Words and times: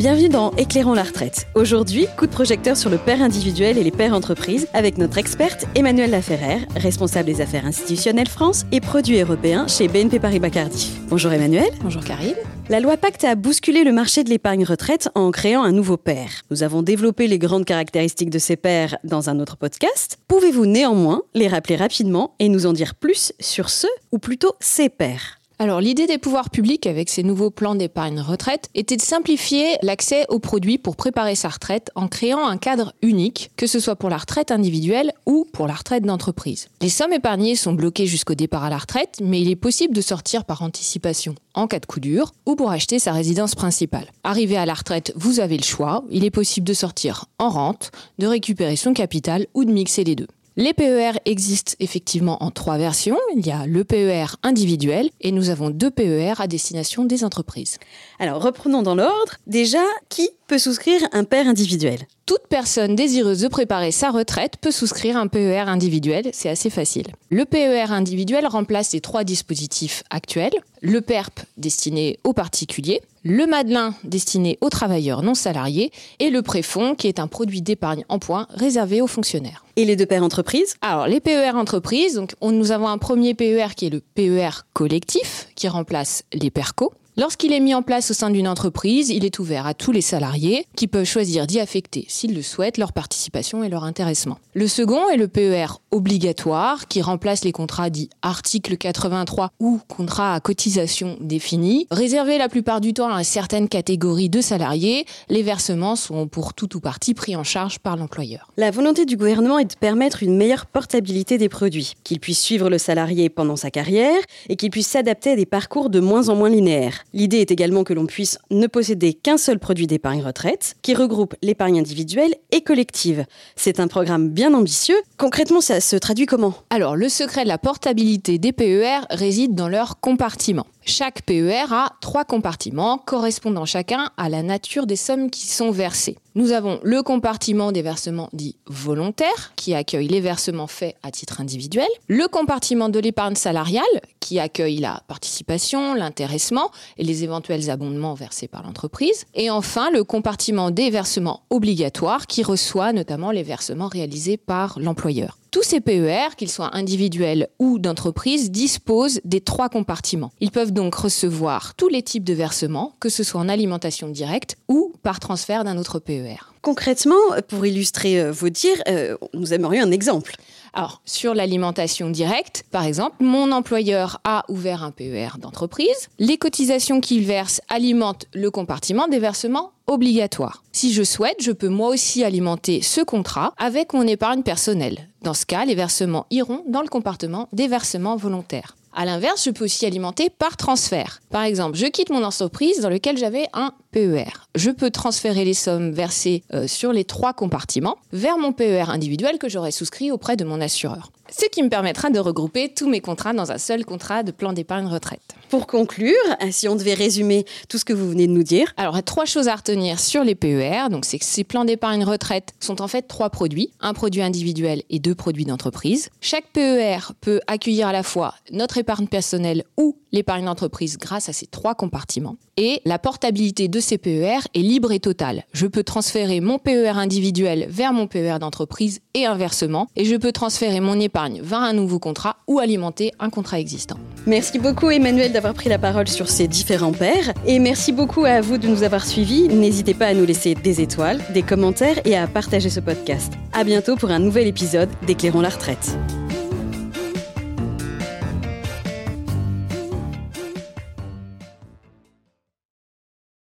Bienvenue 0.00 0.30
dans 0.30 0.52
Éclairons 0.52 0.94
la 0.94 1.02
retraite. 1.02 1.46
Aujourd'hui, 1.54 2.06
coup 2.16 2.26
de 2.26 2.32
projecteur 2.32 2.74
sur 2.74 2.88
le 2.88 2.96
père 2.96 3.20
individuel 3.20 3.76
et 3.76 3.84
les 3.84 3.90
pères 3.90 4.14
entreprises 4.14 4.66
avec 4.72 4.96
notre 4.96 5.18
experte 5.18 5.66
Emmanuelle 5.74 6.12
Laferrère, 6.12 6.64
responsable 6.74 7.26
des 7.26 7.42
affaires 7.42 7.66
institutionnelles 7.66 8.26
France 8.26 8.64
et 8.72 8.80
produits 8.80 9.20
européens 9.20 9.68
chez 9.68 9.88
BNP 9.88 10.18
Paribas 10.18 10.48
Cardiff. 10.48 10.98
Bonjour 11.10 11.30
Emmanuelle. 11.32 11.74
Bonjour 11.82 12.02
Karine. 12.02 12.36
La 12.70 12.80
loi 12.80 12.96
Pacte 12.96 13.24
a 13.24 13.34
bousculé 13.34 13.84
le 13.84 13.92
marché 13.92 14.24
de 14.24 14.30
l'épargne 14.30 14.64
retraite 14.64 15.10
en 15.14 15.30
créant 15.30 15.64
un 15.64 15.72
nouveau 15.72 15.98
père. 15.98 16.30
Nous 16.50 16.62
avons 16.62 16.80
développé 16.80 17.26
les 17.26 17.38
grandes 17.38 17.66
caractéristiques 17.66 18.30
de 18.30 18.38
ces 18.38 18.56
pairs 18.56 18.96
dans 19.04 19.28
un 19.28 19.38
autre 19.38 19.58
podcast. 19.58 20.16
Pouvez-vous 20.28 20.64
néanmoins 20.64 21.24
les 21.34 21.46
rappeler 21.46 21.76
rapidement 21.76 22.32
et 22.38 22.48
nous 22.48 22.64
en 22.64 22.72
dire 22.72 22.94
plus 22.94 23.34
sur 23.38 23.68
ce, 23.68 23.86
ou 24.12 24.18
plutôt 24.18 24.54
ces 24.60 24.88
pairs 24.88 25.39
alors 25.60 25.82
l'idée 25.82 26.06
des 26.06 26.16
pouvoirs 26.16 26.48
publics 26.48 26.86
avec 26.86 27.10
ces 27.10 27.22
nouveaux 27.22 27.50
plans 27.50 27.74
d'épargne 27.74 28.20
retraite 28.20 28.70
était 28.74 28.96
de 28.96 29.02
simplifier 29.02 29.76
l'accès 29.82 30.24
aux 30.30 30.38
produits 30.38 30.78
pour 30.78 30.96
préparer 30.96 31.34
sa 31.34 31.50
retraite 31.50 31.90
en 31.94 32.08
créant 32.08 32.46
un 32.46 32.56
cadre 32.56 32.94
unique, 33.02 33.50
que 33.58 33.66
ce 33.66 33.78
soit 33.78 33.96
pour 33.96 34.08
la 34.08 34.16
retraite 34.16 34.52
individuelle 34.52 35.12
ou 35.26 35.46
pour 35.52 35.66
la 35.66 35.74
retraite 35.74 36.04
d'entreprise. 36.04 36.68
Les 36.80 36.88
sommes 36.88 37.12
épargnées 37.12 37.56
sont 37.56 37.74
bloquées 37.74 38.06
jusqu'au 38.06 38.34
départ 38.34 38.64
à 38.64 38.70
la 38.70 38.78
retraite, 38.78 39.18
mais 39.22 39.42
il 39.42 39.50
est 39.50 39.56
possible 39.56 39.94
de 39.94 40.00
sortir 40.00 40.46
par 40.46 40.62
anticipation 40.62 41.34
en 41.52 41.66
cas 41.66 41.78
de 41.78 41.84
coup 41.84 42.00
dur 42.00 42.32
ou 42.46 42.56
pour 42.56 42.70
acheter 42.70 42.98
sa 42.98 43.12
résidence 43.12 43.54
principale. 43.54 44.06
Arrivé 44.24 44.56
à 44.56 44.64
la 44.64 44.72
retraite, 44.72 45.12
vous 45.14 45.40
avez 45.40 45.58
le 45.58 45.62
choix, 45.62 46.04
il 46.10 46.24
est 46.24 46.30
possible 46.30 46.66
de 46.66 46.72
sortir 46.72 47.26
en 47.38 47.50
rente, 47.50 47.90
de 48.18 48.26
récupérer 48.26 48.76
son 48.76 48.94
capital 48.94 49.46
ou 49.52 49.66
de 49.66 49.72
mixer 49.72 50.04
les 50.04 50.16
deux. 50.16 50.28
Les 50.60 50.74
PER 50.74 51.12
existent 51.24 51.72
effectivement 51.80 52.42
en 52.42 52.50
trois 52.50 52.76
versions. 52.76 53.16
Il 53.34 53.46
y 53.46 53.50
a 53.50 53.64
le 53.64 53.82
PER 53.82 54.36
individuel 54.42 55.08
et 55.22 55.32
nous 55.32 55.48
avons 55.48 55.70
deux 55.70 55.90
PER 55.90 56.34
à 56.38 56.46
destination 56.48 57.06
des 57.06 57.24
entreprises. 57.24 57.78
Alors 58.18 58.42
reprenons 58.42 58.82
dans 58.82 58.94
l'ordre. 58.94 59.36
Déjà, 59.46 59.82
qui 60.10 60.28
peut 60.48 60.58
souscrire 60.58 61.00
un 61.12 61.24
PER 61.24 61.48
individuel? 61.48 62.00
Toute 62.30 62.46
personne 62.48 62.94
désireuse 62.94 63.40
de 63.40 63.48
préparer 63.48 63.90
sa 63.90 64.12
retraite 64.12 64.52
peut 64.60 64.70
souscrire 64.70 65.16
un 65.16 65.26
PER 65.26 65.64
individuel, 65.66 66.30
c'est 66.32 66.48
assez 66.48 66.70
facile. 66.70 67.08
Le 67.28 67.44
PER 67.44 67.90
individuel 67.90 68.46
remplace 68.46 68.92
les 68.92 69.00
trois 69.00 69.24
dispositifs 69.24 70.04
actuels, 70.10 70.52
le 70.80 71.00
PERP 71.00 71.40
destiné 71.56 72.20
aux 72.22 72.32
particuliers, 72.32 73.02
le 73.24 73.48
Madelin 73.48 73.96
destiné 74.04 74.58
aux 74.60 74.70
travailleurs 74.70 75.24
non 75.24 75.34
salariés 75.34 75.90
et 76.20 76.30
le 76.30 76.42
préfonds 76.42 76.94
qui 76.94 77.08
est 77.08 77.18
un 77.18 77.26
produit 77.26 77.62
d'épargne 77.62 78.04
en 78.08 78.20
points 78.20 78.46
réservé 78.50 79.00
aux 79.00 79.08
fonctionnaires. 79.08 79.64
Et 79.74 79.84
les 79.84 79.96
deux 79.96 80.06
PER 80.06 80.20
entreprises? 80.20 80.76
Alors 80.82 81.08
les 81.08 81.18
PER 81.18 81.56
entreprises, 81.56 82.14
donc 82.14 82.34
nous 82.40 82.70
avons 82.70 82.86
un 82.86 82.98
premier 82.98 83.34
PER 83.34 83.74
qui 83.76 83.86
est 83.86 83.90
le 83.90 84.02
PER 84.14 84.50
collectif 84.72 85.48
qui 85.56 85.66
remplace 85.66 86.22
les 86.32 86.52
PERCO. 86.52 86.92
Lorsqu'il 87.20 87.52
est 87.52 87.60
mis 87.60 87.74
en 87.74 87.82
place 87.82 88.10
au 88.10 88.14
sein 88.14 88.30
d'une 88.30 88.48
entreprise, 88.48 89.10
il 89.10 89.26
est 89.26 89.38
ouvert 89.38 89.66
à 89.66 89.74
tous 89.74 89.92
les 89.92 90.00
salariés 90.00 90.64
qui 90.74 90.86
peuvent 90.86 91.04
choisir 91.04 91.46
d'y 91.46 91.60
affecter, 91.60 92.06
s'ils 92.08 92.34
le 92.34 92.40
souhaitent, 92.40 92.78
leur 92.78 92.94
participation 92.94 93.62
et 93.62 93.68
leur 93.68 93.84
intéressement. 93.84 94.38
Le 94.54 94.66
second 94.66 95.06
est 95.10 95.18
le 95.18 95.28
PER 95.28 95.66
obligatoire 95.90 96.88
qui 96.88 97.02
remplace 97.02 97.44
les 97.44 97.52
contrats 97.52 97.90
dits 97.90 98.08
article 98.22 98.78
83 98.78 99.50
ou 99.60 99.80
contrats 99.86 100.32
à 100.32 100.40
cotisation 100.40 101.18
définie. 101.20 101.86
Réservé 101.90 102.38
la 102.38 102.48
plupart 102.48 102.80
du 102.80 102.94
temps 102.94 103.12
à 103.12 103.22
certaines 103.22 103.68
catégories 103.68 104.30
de 104.30 104.40
salariés, 104.40 105.04
les 105.28 105.42
versements 105.42 105.96
sont 105.96 106.26
pour 106.26 106.54
tout 106.54 106.74
ou 106.74 106.80
partie 106.80 107.12
pris 107.12 107.36
en 107.36 107.44
charge 107.44 107.80
par 107.80 107.98
l'employeur. 107.98 108.50
La 108.56 108.70
volonté 108.70 109.04
du 109.04 109.18
gouvernement 109.18 109.58
est 109.58 109.70
de 109.70 109.76
permettre 109.78 110.22
une 110.22 110.38
meilleure 110.38 110.64
portabilité 110.64 111.36
des 111.36 111.50
produits, 111.50 111.92
qu'il 112.02 112.18
puisse 112.18 112.40
suivre 112.40 112.70
le 112.70 112.78
salarié 112.78 113.28
pendant 113.28 113.56
sa 113.56 113.70
carrière 113.70 114.22
et 114.48 114.56
qu'il 114.56 114.70
puisse 114.70 114.88
s'adapter 114.88 115.32
à 115.32 115.36
des 115.36 115.44
parcours 115.44 115.90
de 115.90 116.00
moins 116.00 116.30
en 116.30 116.34
moins 116.34 116.48
linéaires. 116.48 117.04
L'idée 117.12 117.38
est 117.38 117.50
également 117.50 117.82
que 117.82 117.92
l'on 117.92 118.06
puisse 118.06 118.38
ne 118.50 118.66
posséder 118.68 119.14
qu'un 119.14 119.36
seul 119.36 119.58
produit 119.58 119.88
d'épargne 119.88 120.22
retraite 120.22 120.76
qui 120.82 120.94
regroupe 120.94 121.34
l'épargne 121.42 121.80
individuelle 121.80 122.34
et 122.52 122.60
collective. 122.60 123.24
C'est 123.56 123.80
un 123.80 123.88
programme 123.88 124.28
bien 124.28 124.54
ambitieux. 124.54 124.96
Concrètement, 125.16 125.60
ça 125.60 125.80
se 125.80 125.96
traduit 125.96 126.26
comment? 126.26 126.54
Alors, 126.70 126.94
le 126.94 127.08
secret 127.08 127.42
de 127.42 127.48
la 127.48 127.58
portabilité 127.58 128.38
des 128.38 128.52
PER 128.52 129.00
réside 129.10 129.56
dans 129.56 129.68
leur 129.68 129.98
compartiment. 129.98 130.66
Chaque 130.86 131.22
PER 131.22 131.66
a 131.72 131.92
trois 132.00 132.24
compartiments 132.24 132.98
correspondant 132.98 133.66
chacun 133.66 134.10
à 134.16 134.28
la 134.28 134.42
nature 134.42 134.86
des 134.86 134.96
sommes 134.96 135.30
qui 135.30 135.46
sont 135.46 135.70
versées. 135.70 136.16
Nous 136.34 136.52
avons 136.52 136.80
le 136.82 137.02
compartiment 137.02 137.70
des 137.70 137.82
versements 137.82 138.30
dits 138.32 138.56
volontaires, 138.66 139.52
qui 139.56 139.74
accueille 139.74 140.08
les 140.08 140.20
versements 140.20 140.66
faits 140.66 140.96
à 141.02 141.10
titre 141.10 141.40
individuel, 141.40 141.88
le 142.08 142.28
compartiment 142.28 142.88
de 142.88 142.98
l'épargne 142.98 143.34
salariale, 143.34 143.84
qui 144.20 144.38
accueille 144.38 144.78
la 144.78 145.02
participation, 145.06 145.94
l'intéressement 145.94 146.70
et 146.96 147.04
les 147.04 147.24
éventuels 147.24 147.68
abondements 147.68 148.14
versés 148.14 148.48
par 148.48 148.62
l'entreprise, 148.62 149.26
et 149.34 149.50
enfin 149.50 149.90
le 149.90 150.04
compartiment 150.04 150.70
des 150.70 150.90
versements 150.90 151.42
obligatoires, 151.50 152.26
qui 152.26 152.42
reçoit 152.42 152.92
notamment 152.92 153.32
les 153.32 153.42
versements 153.42 153.88
réalisés 153.88 154.36
par 154.36 154.78
l'employeur. 154.78 155.39
Tous 155.50 155.64
ces 155.64 155.80
PER, 155.80 156.36
qu'ils 156.36 156.50
soient 156.50 156.76
individuels 156.76 157.48
ou 157.58 157.80
d'entreprise, 157.80 158.52
disposent 158.52 159.20
des 159.24 159.40
trois 159.40 159.68
compartiments. 159.68 160.30
Ils 160.40 160.52
peuvent 160.52 160.72
donc 160.72 160.94
recevoir 160.94 161.74
tous 161.74 161.88
les 161.88 162.02
types 162.02 162.22
de 162.22 162.34
versements, 162.34 162.94
que 163.00 163.08
ce 163.08 163.24
soit 163.24 163.40
en 163.40 163.48
alimentation 163.48 164.08
directe 164.08 164.56
ou 164.68 164.92
par 165.02 165.18
transfert 165.18 165.64
d'un 165.64 165.76
autre 165.76 165.98
PER. 165.98 166.49
Concrètement, 166.62 167.16
pour 167.48 167.64
illustrer 167.64 168.20
euh, 168.20 168.32
vos 168.32 168.50
dires, 168.50 168.82
euh, 168.88 169.16
nous 169.32 169.54
aimerions 169.54 169.82
un 169.82 169.90
exemple. 169.90 170.36
Alors, 170.72 171.00
sur 171.04 171.34
l'alimentation 171.34 172.10
directe, 172.10 172.64
par 172.70 172.84
exemple, 172.84 173.16
mon 173.20 173.50
employeur 173.50 174.20
a 174.24 174.44
ouvert 174.48 174.84
un 174.84 174.90
PER 174.90 175.38
d'entreprise. 175.38 176.08
Les 176.18 176.36
cotisations 176.36 177.00
qu'il 177.00 177.24
verse 177.24 177.60
alimentent 177.68 178.26
le 178.34 178.50
compartiment 178.50 179.08
des 179.08 179.18
versements 179.18 179.72
obligatoires. 179.86 180.62
Si 180.70 180.92
je 180.92 181.02
souhaite, 181.02 181.42
je 181.42 181.50
peux 181.50 181.68
moi 181.68 181.88
aussi 181.88 182.22
alimenter 182.22 182.82
ce 182.82 183.00
contrat 183.00 183.54
avec 183.56 183.92
mon 183.94 184.06
épargne 184.06 184.42
personnelle. 184.42 185.08
Dans 185.22 185.34
ce 185.34 185.46
cas, 185.46 185.64
les 185.64 185.74
versements 185.74 186.26
iront 186.30 186.62
dans 186.68 186.82
le 186.82 186.88
compartiment 186.88 187.48
des 187.52 187.66
versements 187.66 188.16
volontaires. 188.16 188.76
À 188.92 189.04
l'inverse, 189.04 189.44
je 189.44 189.50
peux 189.50 189.64
aussi 189.64 189.86
alimenter 189.86 190.30
par 190.30 190.56
transfert. 190.56 191.20
Par 191.30 191.42
exemple, 191.42 191.76
je 191.76 191.86
quitte 191.86 192.10
mon 192.10 192.24
entreprise 192.24 192.80
dans 192.80 192.88
laquelle 192.88 193.18
j'avais 193.18 193.46
un 193.52 193.72
PER. 193.90 194.46
Je 194.54 194.70
peux 194.70 194.90
transférer 194.90 195.44
les 195.44 195.54
sommes 195.54 195.90
versées 195.92 196.42
euh, 196.52 196.66
sur 196.66 196.92
les 196.92 197.04
trois 197.04 197.32
compartiments 197.32 197.96
vers 198.12 198.38
mon 198.38 198.52
PER 198.52 198.84
individuel 198.88 199.38
que 199.38 199.48
j'aurais 199.48 199.72
souscrit 199.72 200.10
auprès 200.10 200.36
de 200.36 200.44
mon 200.44 200.60
assureur. 200.60 201.10
Ce 201.30 201.46
qui 201.46 201.62
me 201.62 201.68
permettra 201.68 202.10
de 202.10 202.18
regrouper 202.18 202.72
tous 202.74 202.88
mes 202.88 203.00
contrats 203.00 203.32
dans 203.32 203.52
un 203.52 203.58
seul 203.58 203.84
contrat 203.84 204.24
de 204.24 204.32
plan 204.32 204.52
d'épargne 204.52 204.88
retraite. 204.88 205.20
Pour 205.48 205.68
conclure, 205.68 206.16
si 206.50 206.66
on 206.68 206.74
devait 206.74 206.94
résumer 206.94 207.44
tout 207.68 207.78
ce 207.78 207.84
que 207.84 207.92
vous 207.92 208.08
venez 208.08 208.26
de 208.26 208.32
nous 208.32 208.42
dire. 208.42 208.72
Alors, 208.76 208.94
il 208.94 208.98
y 208.98 209.00
a 209.00 209.02
trois 209.02 209.26
choses 209.26 209.46
à 209.46 209.54
retenir 209.54 210.00
sur 210.00 210.24
les 210.24 210.34
PER. 210.34 210.88
Donc, 210.90 211.04
c'est 211.04 211.18
que 211.18 211.24
ces 211.24 211.44
plans 211.44 211.64
d'épargne 211.64 212.04
retraite 212.04 212.52
sont 212.58 212.82
en 212.82 212.88
fait 212.88 213.02
trois 213.02 213.30
produits. 213.30 213.70
Un 213.80 213.94
produit 213.94 214.22
individuel 214.22 214.82
et 214.90 214.98
deux 214.98 215.14
produits 215.14 215.44
d'entreprise. 215.44 216.10
Chaque 216.20 216.46
PER 216.52 217.12
peut 217.20 217.40
accueillir 217.46 217.86
à 217.86 217.92
la 217.92 218.02
fois 218.02 218.34
notre 218.50 218.78
épargne 218.78 219.06
personnelle 219.06 219.64
ou 219.76 219.96
l'épargne 220.12 220.44
d'entreprise 220.44 220.98
grâce 220.98 221.28
à 221.28 221.32
ces 221.32 221.46
trois 221.46 221.74
compartiments. 221.74 222.36
Et 222.56 222.80
la 222.84 222.98
portabilité 222.98 223.68
de 223.68 223.80
ces 223.80 223.98
PER 223.98 224.38
est 224.54 224.60
libre 224.60 224.92
et 224.92 225.00
totale. 225.00 225.44
Je 225.52 225.66
peux 225.66 225.82
transférer 225.82 226.40
mon 226.40 226.58
PER 226.58 226.92
individuel 226.96 227.66
vers 227.68 227.92
mon 227.92 228.06
PER 228.06 228.38
d'entreprise 228.40 229.00
et 229.14 229.26
inversement. 229.26 229.88
Et 229.96 230.04
je 230.04 230.16
peux 230.16 230.32
transférer 230.32 230.80
mon 230.80 230.98
épargne 231.00 231.40
vers 231.42 231.60
un 231.60 231.72
nouveau 231.72 231.98
contrat 231.98 232.36
ou 232.46 232.58
alimenter 232.58 233.12
un 233.18 233.30
contrat 233.30 233.60
existant. 233.60 233.98
Merci 234.26 234.58
beaucoup 234.58 234.90
Emmanuel 234.90 235.32
d'avoir 235.32 235.54
pris 235.54 235.68
la 235.68 235.78
parole 235.78 236.08
sur 236.08 236.28
ces 236.28 236.48
différents 236.48 236.92
pairs. 236.92 237.32
Et 237.46 237.58
merci 237.58 237.92
beaucoup 237.92 238.24
à 238.24 238.40
vous 238.40 238.58
de 238.58 238.68
nous 238.68 238.82
avoir 238.82 239.06
suivis. 239.06 239.48
N'hésitez 239.48 239.94
pas 239.94 240.06
à 240.06 240.14
nous 240.14 240.26
laisser 240.26 240.54
des 240.54 240.80
étoiles, 240.80 241.20
des 241.32 241.42
commentaires 241.42 242.00
et 242.04 242.16
à 242.16 242.26
partager 242.26 242.70
ce 242.70 242.80
podcast. 242.80 243.32
À 243.52 243.64
bientôt 243.64 243.96
pour 243.96 244.10
un 244.10 244.18
nouvel 244.18 244.46
épisode 244.46 244.88
d'Éclairons 245.06 245.40
la 245.40 245.48
retraite. 245.48 245.96